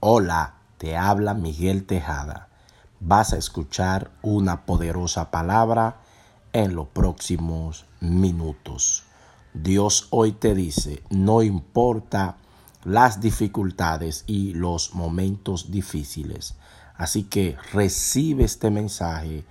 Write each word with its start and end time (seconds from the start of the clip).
Hola, 0.00 0.54
te 0.76 0.96
habla 0.96 1.34
Miguel 1.34 1.84
Tejada. 1.84 2.46
Vas 3.00 3.32
a 3.32 3.36
escuchar 3.36 4.12
una 4.22 4.64
poderosa 4.64 5.32
palabra 5.32 6.02
en 6.52 6.76
los 6.76 6.86
próximos 6.86 7.84
minutos. 7.98 9.02
Dios 9.54 10.06
hoy 10.10 10.30
te 10.30 10.54
dice, 10.54 11.02
no 11.10 11.42
importa 11.42 12.36
las 12.84 13.20
dificultades 13.20 14.22
y 14.28 14.54
los 14.54 14.94
momentos 14.94 15.72
difíciles. 15.72 16.54
Así 16.94 17.24
que 17.24 17.56
recibe 17.72 18.44
este 18.44 18.70
mensaje 18.70 19.44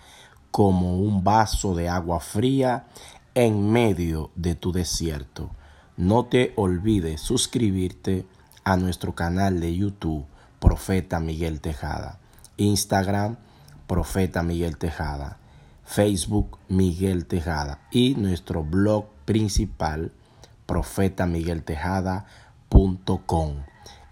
como 0.49 0.97
un 0.97 1.25
vaso 1.25 1.75
de 1.75 1.89
agua 1.89 2.21
fría 2.21 2.87
en 3.35 3.69
medio 3.69 4.31
de 4.37 4.55
tu 4.55 4.71
desierto. 4.71 5.49
No 5.97 6.23
te 6.27 6.53
olvides 6.55 7.19
suscribirte 7.19 8.25
a 8.63 8.77
nuestro 8.77 9.13
canal 9.13 9.59
de 9.59 9.75
YouTube, 9.75 10.25
Profeta 10.59 11.19
Miguel 11.19 11.61
Tejada, 11.61 12.19
Instagram, 12.57 13.37
Profeta 13.87 14.43
Miguel 14.43 14.77
Tejada, 14.77 15.39
Facebook 15.85 16.59
Miguel 16.67 17.25
Tejada 17.25 17.79
y 17.91 18.13
nuestro 18.15 18.63
blog 18.63 19.05
principal, 19.25 20.11
profetamigueltejada.com. 20.65 23.63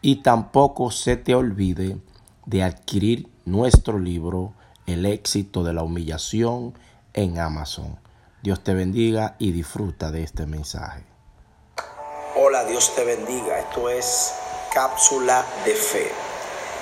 Y 0.02 0.16
tampoco 0.18 0.92
se 0.92 1.16
te 1.18 1.34
olvide 1.36 1.98
de 2.46 2.64
adquirir 2.64 3.30
nuestro 3.46 4.00
libro 4.00 4.54
El 4.86 5.06
éxito 5.06 5.64
de 5.64 5.74
la 5.74 5.84
humillación 5.84 6.74
en 7.14 7.40
Amazon. 7.40 7.98
Dios 8.44 8.64
te 8.64 8.76
bendiga 8.76 9.36
y 9.40 9.52
disfruta 9.52 10.12
de 10.12 10.24
este 10.24 10.46
mensaje. 10.46 11.04
Hola, 12.38 12.66
Dios 12.66 12.94
te 12.96 13.04
bendiga. 13.04 13.60
Esto 13.60 13.90
es 13.90 14.34
cápsula 14.74 15.44
de 15.66 15.74
fe. 15.74 16.25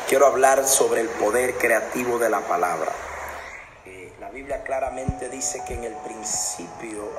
Quiero 0.07 0.27
hablar 0.27 0.67
sobre 0.67 1.01
el 1.01 1.07
poder 1.07 1.57
creativo 1.57 2.19
de 2.19 2.29
la 2.29 2.41
palabra. 2.41 2.91
Eh, 3.85 4.13
la 4.19 4.29
Biblia 4.29 4.61
claramente 4.63 5.29
dice 5.29 5.63
que 5.65 5.75
en 5.75 5.85
el 5.85 5.95
principio 5.95 7.09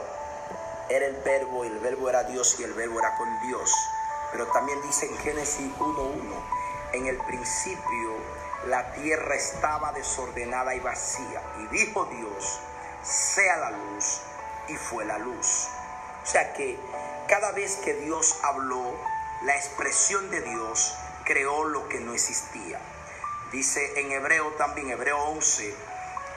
era 0.91 1.07
el 1.07 1.17
verbo 1.25 1.65
y 1.65 1.69
el 1.69 1.79
verbo 1.79 2.11
era 2.11 2.25
Dios 2.25 2.57
y 2.61 2.63
el 2.63 2.75
verbo 2.75 2.99
era 2.99 3.17
con 3.17 3.41
Dios. 3.49 3.73
Pero 4.33 4.47
también 4.49 4.81
dice 4.83 5.07
en 5.07 5.17
Génesis 5.17 5.73
1.1, 5.79 6.21
en 6.93 7.07
el 7.07 7.17
principio 7.19 8.17
la 8.69 8.93
tierra 8.93 9.35
estaba 9.35 9.93
desordenada 9.93 10.75
y 10.75 10.81
vacía. 10.81 11.43
Y 11.61 11.67
dijo 11.69 12.05
Dios, 12.05 12.61
sea 13.03 13.57
la 13.57 13.71
luz 13.71 14.21
y 14.69 14.75
fue 14.75 15.07
la 15.07 15.19
luz. 15.19 15.69
O 16.23 16.27
sea 16.27 16.53
que 16.53 16.79
cada 17.29 17.51
vez 17.53 17.77
que 17.77 17.95
Dios 17.95 18.37
habló, 18.43 18.95
la 19.43 19.57
expresión 19.57 20.31
de 20.31 20.43
Dios 20.43 20.95
creó 21.25 21.65
lo 21.65 21.89
que 21.89 22.01
no 22.01 22.15
existía. 22.15 22.81
Dice 23.53 24.01
en 24.01 24.13
Hebreo 24.13 24.53
también, 24.53 24.91
Hebreo 24.91 25.19
11, 25.19 25.75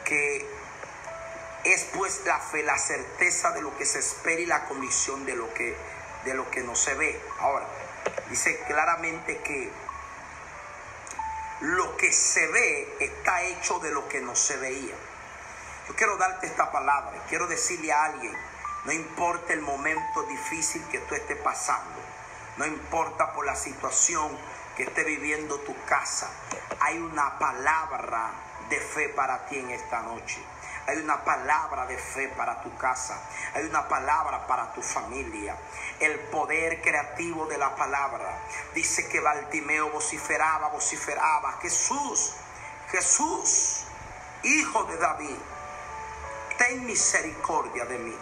que 0.06 0.48
es 1.64 1.84
pues 1.94 2.22
la 2.26 2.40
fe, 2.40 2.64
la 2.64 2.78
certeza 2.78 3.52
de 3.52 3.62
lo 3.62 3.76
que 3.78 3.86
se 3.86 4.00
espera 4.00 4.40
y 4.40 4.46
la 4.46 4.66
convicción 4.66 5.26
de 5.26 5.36
lo 5.36 5.54
que, 5.54 5.76
de 6.26 6.34
lo 6.34 6.50
que 6.52 6.62
no 6.62 6.76
se 6.76 6.94
ve. 6.94 7.20
Ahora, 7.40 7.68
dice 8.30 8.60
claramente 8.68 9.40
que 9.40 9.72
lo 11.62 11.98
que 11.98 12.14
se 12.14 12.48
ve 12.48 12.98
está 13.00 13.42
hecho 13.42 13.80
de 13.80 13.92
lo 13.92 14.08
que 14.08 14.22
no 14.22 14.36
se 14.36 14.58
veía. 14.58 14.96
Yo 15.88 15.96
quiero 15.96 16.18
darte 16.18 16.46
esta 16.46 16.72
palabra, 16.72 17.24
quiero 17.30 17.48
decirle 17.48 17.92
a 17.92 18.06
alguien, 18.06 18.34
no 18.86 18.92
importa 18.92 19.54
el 19.54 19.62
momento 19.62 20.24
difícil 20.24 20.84
que 20.92 21.00
tú 21.00 21.16
estés 21.16 21.38
pasando, 21.38 22.00
no 22.58 22.66
importa 22.66 23.34
por 23.34 23.46
la 23.46 23.56
situación 23.56 24.38
que 24.78 24.84
esté 24.84 25.04
viviendo 25.04 25.60
tu 25.62 25.76
casa, 25.86 26.30
hay 26.80 27.00
una 27.00 27.40
palabra 27.40 28.30
de 28.70 28.80
fe 28.80 29.10
para 29.10 29.48
ti 29.48 29.58
en 29.58 29.72
esta 29.72 30.04
noche. 30.04 30.40
Hay 30.86 31.00
una 31.00 31.26
palabra 31.26 31.86
de 31.88 31.98
fe 31.98 32.30
para 32.30 32.62
tu 32.62 32.74
casa. 32.78 33.20
Hay 33.56 33.66
una 33.66 33.90
palabra 33.90 34.48
para 34.48 34.72
tu 34.74 34.82
familia. 34.82 35.58
El 36.00 36.18
poder 36.30 36.82
creativo 36.82 37.48
de 37.48 37.58
la 37.58 37.76
palabra. 37.76 38.40
Dice 38.74 39.10
que 39.10 39.20
Baltimeo 39.20 39.90
vociferaba, 39.90 40.70
vociferaba. 40.70 41.58
Jesús, 41.62 42.36
Jesús, 42.90 43.84
hijo 44.44 44.84
de 44.86 44.98
David, 44.98 45.38
ten 46.58 46.86
misericordia 46.86 47.84
de 47.86 47.98
mí. 47.98 48.16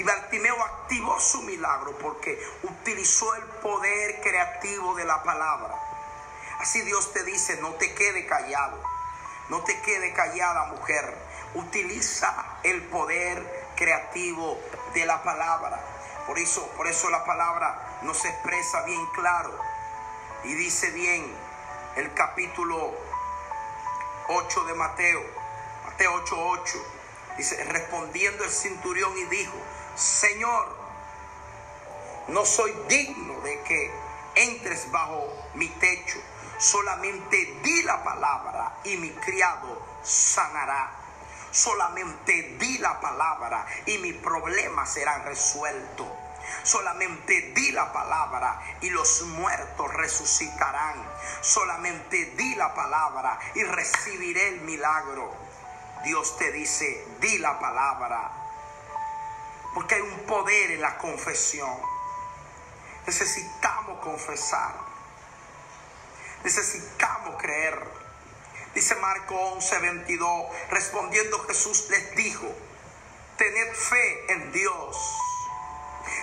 Y 0.00 0.02
Bartimeo 0.02 0.58
activó 0.64 1.20
su 1.20 1.42
milagro 1.42 1.94
porque 1.98 2.42
utilizó 2.62 3.34
el 3.34 3.42
poder 3.60 4.22
creativo 4.22 4.94
de 4.94 5.04
la 5.04 5.22
palabra. 5.22 5.74
Así 6.58 6.80
Dios 6.80 7.12
te 7.12 7.22
dice, 7.22 7.60
no 7.60 7.74
te 7.74 7.92
quede 7.92 8.24
callado, 8.24 8.82
no 9.50 9.62
te 9.62 9.78
quede 9.82 10.14
callada 10.14 10.64
mujer. 10.68 11.14
Utiliza 11.52 12.34
el 12.62 12.80
poder 12.84 13.68
creativo 13.76 14.58
de 14.94 15.04
la 15.04 15.22
palabra. 15.22 15.78
Por 16.26 16.38
eso, 16.38 16.66
por 16.78 16.86
eso 16.86 17.10
la 17.10 17.22
palabra 17.26 17.98
nos 18.00 18.24
expresa 18.24 18.80
bien 18.84 19.04
claro. 19.08 19.52
Y 20.44 20.54
dice 20.54 20.92
bien 20.92 21.30
el 21.96 22.14
capítulo 22.14 22.94
8 24.28 24.64
de 24.64 24.74
Mateo, 24.76 25.22
Mateo 25.84 26.24
8:8. 26.24 26.82
Dice, 27.36 27.62
respondiendo 27.64 28.44
el 28.44 28.50
centurión 28.50 29.16
y 29.18 29.24
dijo, 29.24 29.56
Señor, 29.96 30.76
no 32.28 32.44
soy 32.44 32.72
digno 32.88 33.40
de 33.40 33.60
que 33.62 33.90
entres 34.34 34.90
bajo 34.90 35.28
mi 35.54 35.68
techo. 35.68 36.18
Solamente 36.58 37.58
di 37.62 37.82
la 37.82 38.04
palabra 38.04 38.80
y 38.84 38.96
mi 38.96 39.10
criado 39.10 39.82
sanará. 40.02 40.90
Solamente 41.50 42.56
di 42.58 42.78
la 42.78 43.00
palabra 43.00 43.66
y 43.86 43.98
mi 43.98 44.12
problema 44.12 44.86
será 44.86 45.18
resuelto. 45.24 46.06
Solamente 46.62 47.52
di 47.54 47.72
la 47.72 47.92
palabra 47.92 48.60
y 48.80 48.90
los 48.90 49.22
muertos 49.22 49.92
resucitarán. 49.94 51.02
Solamente 51.40 52.32
di 52.36 52.54
la 52.54 52.74
palabra 52.74 53.38
y 53.54 53.64
recibiré 53.64 54.48
el 54.48 54.60
milagro. 54.60 55.34
Dios 56.04 56.36
te 56.36 56.52
dice, 56.52 57.06
di 57.20 57.38
la 57.38 57.58
palabra 57.58 58.40
porque 59.74 59.96
hay 59.96 60.00
un 60.00 60.20
poder 60.20 60.72
en 60.72 60.80
la 60.80 60.98
confesión. 60.98 61.76
Necesitamos 63.06 64.00
confesar. 64.00 64.74
Necesitamos 66.44 67.40
creer. 67.40 67.78
Dice 68.74 68.94
Marco 68.96 69.34
11, 69.34 69.78
22, 69.78 70.46
respondiendo 70.70 71.40
Jesús 71.40 71.88
les 71.90 72.14
dijo, 72.14 72.46
tened 73.36 73.74
fe 73.74 74.32
en 74.32 74.52
Dios. 74.52 75.18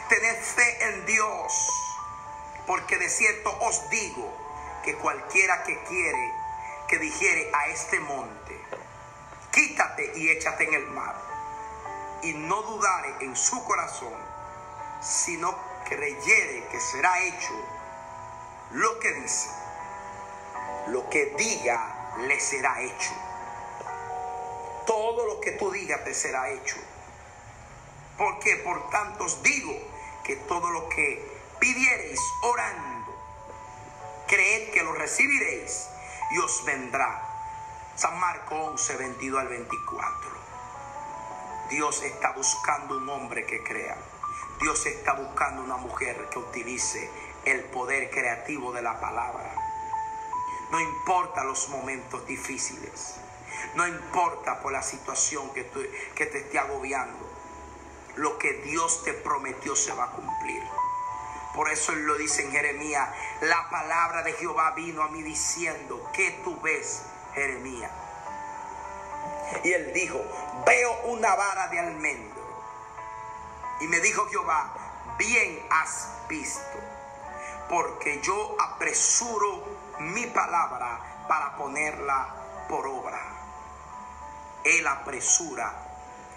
Tened 0.09 0.41
fe 0.41 0.83
en 0.85 1.05
Dios. 1.05 1.69
Porque 2.65 2.97
de 2.97 3.09
cierto 3.09 3.57
os 3.61 3.89
digo 3.89 4.33
que 4.83 4.95
cualquiera 4.95 5.63
que 5.63 5.81
quiere 5.83 6.33
que 6.87 6.99
dijere 6.99 7.51
a 7.53 7.67
este 7.67 7.99
monte, 7.99 8.61
quítate 9.51 10.13
y 10.15 10.29
échate 10.29 10.63
en 10.63 10.73
el 10.73 10.87
mar 10.87 11.36
y 12.23 12.33
no 12.33 12.61
dudare 12.63 13.15
en 13.21 13.35
su 13.35 13.63
corazón, 13.63 14.13
sino 15.01 15.55
creyere 15.87 16.67
que 16.69 16.79
será 16.79 17.19
hecho 17.21 17.53
lo 18.71 18.99
que 18.99 19.13
dice, 19.13 19.49
lo 20.87 21.09
que 21.09 21.25
diga 21.37 22.15
le 22.19 22.39
será 22.39 22.81
hecho. 22.81 23.11
Todo 24.85 25.25
lo 25.25 25.39
que 25.41 25.51
tú 25.51 25.71
digas 25.71 26.03
te 26.03 26.13
será 26.13 26.49
hecho. 26.49 26.77
Porque 28.17 28.55
por 28.57 28.89
tanto 28.89 29.25
os 29.25 29.43
digo 29.43 29.73
que 30.23 30.35
todo 30.35 30.69
lo 30.71 30.89
que 30.89 31.39
pidiereis 31.59 32.19
orando, 32.43 33.13
creed 34.27 34.71
que 34.71 34.83
lo 34.83 34.93
recibiréis 34.93 35.87
y 36.31 36.39
os 36.39 36.65
vendrá. 36.65 37.23
San 37.95 38.19
Marco 38.19 38.55
11, 38.55 38.95
22 38.97 39.39
al 39.39 39.47
24. 39.47 40.46
Dios 41.69 42.01
está 42.03 42.31
buscando 42.31 42.97
un 42.97 43.09
hombre 43.09 43.45
que 43.45 43.61
crea. 43.61 43.97
Dios 44.61 44.85
está 44.85 45.13
buscando 45.13 45.63
una 45.63 45.75
mujer 45.75 46.29
que 46.31 46.39
utilice 46.39 47.09
el 47.43 47.63
poder 47.65 48.09
creativo 48.09 48.71
de 48.71 48.81
la 48.81 48.99
palabra. 49.01 49.53
No 50.71 50.79
importa 50.79 51.43
los 51.43 51.67
momentos 51.69 52.25
difíciles. 52.25 53.15
No 53.75 53.85
importa 53.85 54.61
por 54.61 54.71
la 54.71 54.81
situación 54.81 55.53
que, 55.53 55.63
te 55.63 56.37
esté 56.37 56.57
agobiando. 56.57 57.29
Lo 58.15 58.37
que 58.37 58.53
Dios 58.63 59.03
te 59.03 59.13
prometió 59.13 59.75
se 59.75 59.93
va 59.93 60.05
a 60.05 60.11
cumplir. 60.11 60.63
Por 61.53 61.69
eso 61.69 61.93
lo 61.93 62.15
dice 62.15 62.43
en 62.43 62.51
Jeremías. 62.51 63.09
La 63.41 63.69
palabra 63.69 64.23
de 64.23 64.33
Jehová 64.33 64.71
vino 64.71 65.03
a 65.03 65.09
mí 65.09 65.21
diciendo, 65.21 66.09
¿qué 66.13 66.39
tú 66.43 66.59
ves, 66.61 67.03
Jeremías? 67.33 67.91
Y 69.63 69.73
él 69.73 69.93
dijo, 69.93 70.21
veo 70.65 71.01
una 71.05 71.35
vara 71.35 71.67
de 71.67 71.79
almendro. 71.79 72.37
Y 73.79 73.87
me 73.87 73.99
dijo 73.99 74.25
Jehová, 74.27 74.73
bien 75.17 75.65
has 75.69 76.09
visto, 76.27 76.79
porque 77.69 78.21
yo 78.21 78.55
apresuro 78.59 79.65
mi 79.99 80.25
palabra 80.27 81.25
para 81.27 81.55
ponerla 81.57 82.65
por 82.67 82.87
obra. 82.87 83.19
Él 84.63 84.85
apresura 84.87 85.73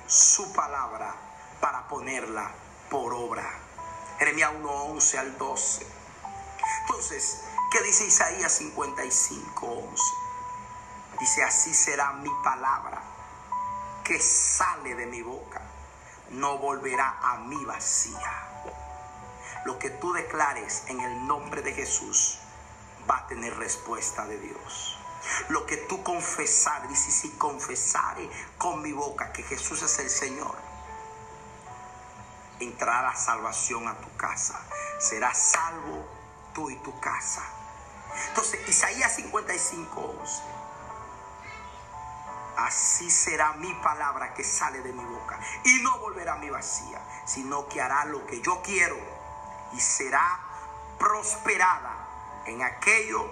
su 0.07 0.53
palabra 0.53 1.15
para 1.61 1.89
ponerla 1.89 2.51
por 2.91 3.13
obra. 3.13 3.49
Jeremías 4.19 4.53
1:11 4.53 5.19
al 5.19 5.39
12. 5.39 5.87
Entonces, 6.83 7.43
¿qué 7.73 7.83
dice 7.83 8.05
Isaías 8.05 8.61
55:11? 8.61 9.99
Dice, 11.19 11.43
así 11.43 11.75
será 11.75 12.13
mi 12.13 12.31
palabra 12.43 13.10
que 14.11 14.19
sale 14.19 14.97
de 14.97 15.07
mi 15.07 15.23
boca. 15.23 15.63
No 16.31 16.59
volverá 16.59 17.21
a 17.23 17.37
mí 17.37 17.65
vacía. 17.65 18.49
Lo 19.65 19.79
que 19.79 19.89
tú 19.89 20.13
declares 20.13 20.83
en 20.89 20.99
el 20.99 21.29
nombre 21.29 21.63
de 21.63 21.73
Jesús 21.73 22.41
va 23.09 23.19
a 23.19 23.27
tener 23.29 23.57
respuesta 23.57 24.27
de 24.27 24.37
Dios. 24.41 24.99
Lo 25.51 25.65
que 25.65 25.77
tú 25.77 26.03
confesar, 26.03 26.89
dice, 26.89 27.13
si 27.13 27.31
confesare 27.37 28.29
con 28.59 28.83
mi 28.83 28.91
boca 28.91 29.33
que 29.33 29.45
Jesús 29.45 29.81
es 29.83 29.97
el 30.01 30.11
Señor, 30.11 30.57
entrará 32.59 33.03
la 33.03 33.15
salvación 33.15 33.87
a 33.87 33.95
tu 34.01 34.17
casa. 34.17 34.59
Serás 34.99 35.39
salvo 35.39 36.05
tú 36.53 36.69
y 36.69 36.75
tu 36.79 36.99
casa. 36.99 37.45
Entonces, 38.31 38.69
Isaías 38.69 39.15
55, 39.15 40.01
11. 40.01 40.43
Así 42.61 43.11
será 43.11 43.55
mi 43.55 43.73
palabra 43.77 44.35
que 44.35 44.45
sale 44.45 44.83
de 44.83 44.93
mi 44.93 45.05
boca. 45.05 45.39
Y 45.65 45.83
no 45.83 45.99
volverá 45.99 46.35
a 46.35 46.37
mi 46.37 46.51
vacía, 46.51 47.01
sino 47.25 47.67
que 47.69 47.81
hará 47.81 48.05
lo 48.05 48.27
que 48.27 48.43
yo 48.43 48.61
quiero 48.63 48.99
y 49.73 49.81
será 49.81 50.39
prosperada 50.99 52.07
en 52.45 52.63
aquello 52.63 53.27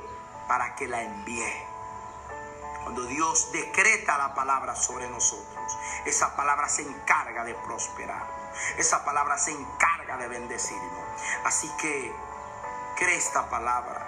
para 0.46 0.74
que 0.76 0.88
la 0.88 1.02
envíe. 1.02 1.66
Cuando 2.82 3.04
Dios 3.04 3.52
decreta 3.52 4.16
la 4.16 4.34
palabra 4.34 4.74
sobre 4.74 5.10
nosotros, 5.10 5.78
esa 6.06 6.34
palabra 6.34 6.66
se 6.70 6.82
encarga 6.82 7.44
de 7.44 7.54
prosperar. 7.54 8.26
Esa 8.78 9.04
palabra 9.04 9.36
se 9.36 9.50
encarga 9.50 10.16
de 10.16 10.26
bendecirnos. 10.28 11.04
Así 11.44 11.70
que 11.78 12.14
cree 12.96 13.16
esta 13.16 13.50
palabra. 13.50 14.06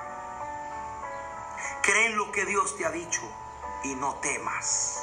Cree 1.82 2.06
en 2.06 2.16
lo 2.16 2.32
que 2.32 2.46
Dios 2.46 2.74
te 2.78 2.86
ha 2.86 2.90
dicho 2.90 3.30
y 3.84 3.94
no 3.94 4.16
temas. 4.16 5.02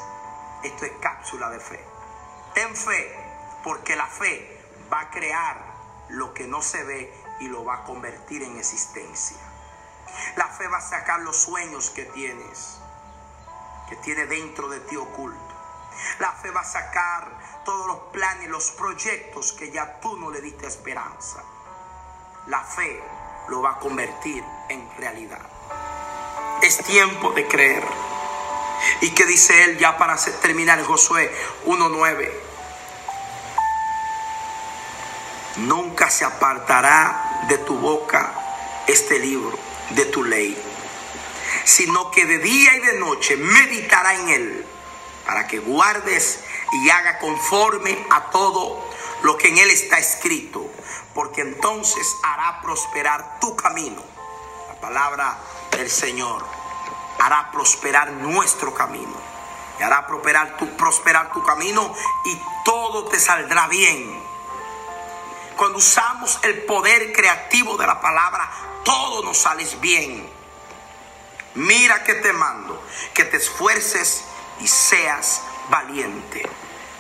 Esto 0.64 0.86
es 0.86 0.92
cápsula 1.00 1.50
de 1.50 1.60
fe. 1.60 1.84
Ten 2.54 2.76
fe, 2.76 3.16
porque 3.64 3.96
la 3.96 4.08
fe 4.08 4.62
va 4.92 5.02
a 5.02 5.10
crear 5.10 5.58
lo 6.10 6.34
que 6.34 6.48
no 6.48 6.62
se 6.62 6.84
ve 6.84 7.14
y 7.40 7.48
lo 7.48 7.64
va 7.66 7.76
a 7.76 7.84
convertir 7.84 8.44
en 8.44 8.58
existencia. 8.58 9.38
La 10.36 10.48
fe 10.48 10.68
va 10.68 10.78
a 10.78 10.82
sacar 10.82 11.20
los 11.22 11.38
sueños 11.38 11.90
que 11.90 12.06
tienes, 12.06 12.80
que 13.90 13.96
tiene 13.98 14.26
dentro 14.26 14.68
de 14.70 14.80
ti 14.82 14.96
oculto. 14.96 15.56
La 16.20 16.32
fe 16.34 16.52
va 16.52 16.62
a 16.62 16.66
sacar 16.66 17.64
todos 17.66 17.88
los 17.88 18.00
planes, 18.12 18.50
los 18.50 18.72
proyectos 18.72 19.54
que 19.54 19.72
ya 19.72 20.00
tú 20.00 20.18
no 20.18 20.30
le 20.32 20.42
diste 20.42 20.68
esperanza. 20.68 21.44
La 22.48 22.64
fe 22.64 23.02
lo 23.50 23.62
va 23.62 23.72
a 23.72 23.80
convertir 23.80 24.44
en 24.70 24.90
realidad. 24.98 25.42
Es 26.62 26.78
tiempo 26.84 27.32
de 27.32 27.48
creer. 27.48 27.84
¿Y 29.02 29.12
qué 29.12 29.26
dice 29.26 29.64
él 29.64 29.78
ya 29.78 29.98
para 29.98 30.16
terminar 30.42 30.84
Josué 30.84 31.32
1.9? 31.66 32.32
Nunca 35.58 36.10
se 36.10 36.24
apartará 36.26 37.46
de 37.48 37.58
tu 37.60 37.76
boca 37.78 38.34
este 38.88 39.20
libro 39.20 39.58
de 39.92 40.06
tu 40.06 40.24
ley, 40.24 40.58
sino 41.64 42.12
que 42.12 42.26
de 42.26 42.40
día 42.40 42.76
y 42.76 42.80
de 42.80 43.00
noche 43.00 43.38
meditará 43.38 44.16
en 44.16 44.30
él, 44.30 44.66
para 45.26 45.48
que 45.48 45.60
guardes 45.60 46.40
y 46.74 46.90
haga 46.90 47.20
conforme 47.20 47.98
a 48.10 48.30
todo 48.30 48.88
lo 49.24 49.38
que 49.38 49.50
en 49.50 49.58
él 49.58 49.72
está 49.72 49.98
escrito, 49.98 50.70
porque 51.14 51.42
entonces 51.42 52.16
hará 52.24 52.62
prosperar 52.62 53.40
tu 53.40 53.56
camino. 53.56 54.04
La 54.68 54.80
palabra 54.80 55.38
del 55.72 55.90
Señor 55.90 56.57
hará 57.20 57.52
prosperar 57.52 58.12
nuestro 58.12 58.74
camino. 58.74 59.16
Y 59.80 59.84
hará 59.84 60.08
prosperar 60.08 60.58
tu, 60.58 60.76
prosperar 60.76 61.32
tu 61.32 61.44
camino 61.44 61.94
y 62.26 62.42
todo 62.66 63.06
te 63.06 63.20
saldrá 63.20 63.68
bien. 63.68 64.24
Cuando 65.56 65.80
usamos 65.80 66.40
el 66.44 66.64
poder 66.64 67.14
creativo 67.14 67.78
de 67.78 67.88
la 67.88 68.00
palabra, 68.00 68.50
todo 68.84 69.24
nos 69.24 69.38
sale 69.38 69.66
bien. 69.82 70.30
Mira 71.56 72.04
que 72.04 72.16
te 72.16 72.34
mando, 72.34 72.82
que 73.14 73.26
te 73.26 73.38
esfuerces 73.38 74.24
y 74.60 74.68
seas 74.68 75.42
valiente. 75.70 76.48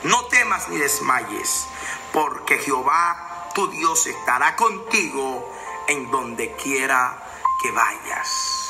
No 0.04 0.25
temas 0.25 0.68
ni 0.69 0.78
desmayes, 0.78 1.68
porque 2.12 2.58
Jehová 2.60 3.50
tu 3.54 3.68
Dios 3.68 4.06
estará 4.06 4.56
contigo 4.56 5.52
en 5.88 6.12
donde 6.12 6.56
quiera 6.56 7.18
que 7.62 7.72
vayas. 7.72 8.67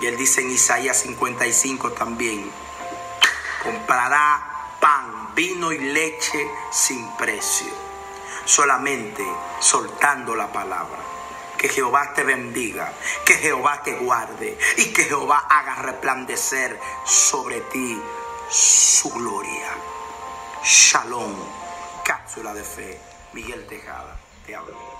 Y 0.00 0.06
él 0.06 0.16
dice 0.16 0.42
en 0.42 0.50
Isaías 0.50 0.98
55 0.98 1.92
también, 1.92 2.50
comprará 3.62 4.76
pan, 4.80 5.34
vino 5.34 5.72
y 5.72 5.78
leche 5.78 6.50
sin 6.70 7.08
precio, 7.16 7.72
solamente 8.44 9.24
soltando 9.58 10.34
la 10.34 10.52
palabra. 10.52 10.98
Que 11.56 11.70
Jehová 11.70 12.12
te 12.14 12.22
bendiga, 12.22 12.92
que 13.24 13.34
Jehová 13.34 13.82
te 13.82 13.92
guarde 13.92 14.58
y 14.76 14.92
que 14.92 15.04
Jehová 15.04 15.46
haga 15.48 15.76
resplandecer 15.76 16.78
sobre 17.06 17.62
ti 17.62 17.98
su 18.50 19.10
gloria. 19.10 19.70
Shalom, 20.62 21.34
cápsula 22.04 22.52
de 22.52 22.62
fe. 22.62 23.00
Miguel 23.32 23.66
Tejada, 23.66 24.18
te 24.44 24.54
hablo. 24.54 24.95